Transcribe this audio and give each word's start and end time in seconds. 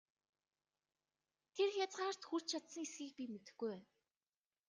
Тэр 1.55 1.69
хязгаарт 1.75 2.21
хүрч 2.25 2.45
чадсан 2.51 2.79
эсэхийг 2.85 3.11
би 3.17 3.25
мэдэхгүй 3.33 3.67
байна! 3.71 3.87